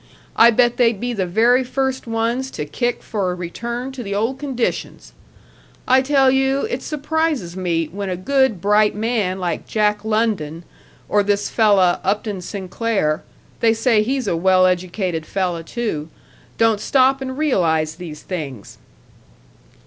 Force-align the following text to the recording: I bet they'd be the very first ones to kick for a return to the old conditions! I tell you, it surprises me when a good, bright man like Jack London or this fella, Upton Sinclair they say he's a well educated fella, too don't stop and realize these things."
I 0.35 0.49
bet 0.49 0.77
they'd 0.77 0.99
be 0.99 1.13
the 1.13 1.27
very 1.27 1.63
first 1.63 2.07
ones 2.07 2.49
to 2.57 2.65
kick 2.65 3.03
for 3.03 3.29
a 3.31 3.35
return 3.35 3.91
to 3.91 4.01
the 4.01 4.15
old 4.15 4.39
conditions! 4.39 5.13
I 5.87 6.01
tell 6.01 6.31
you, 6.31 6.61
it 6.71 6.81
surprises 6.81 7.55
me 7.55 7.85
when 7.85 8.09
a 8.09 8.17
good, 8.17 8.59
bright 8.59 8.95
man 8.95 9.39
like 9.39 9.67
Jack 9.67 10.03
London 10.03 10.63
or 11.07 11.21
this 11.21 11.51
fella, 11.51 12.01
Upton 12.03 12.41
Sinclair 12.41 13.21
they 13.59 13.75
say 13.75 14.01
he's 14.01 14.27
a 14.27 14.35
well 14.35 14.65
educated 14.65 15.27
fella, 15.27 15.61
too 15.61 16.09
don't 16.57 16.81
stop 16.81 17.21
and 17.21 17.37
realize 17.37 17.93
these 17.97 18.23
things." 18.23 18.79